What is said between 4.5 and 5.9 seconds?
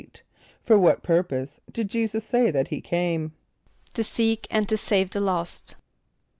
to save the lost.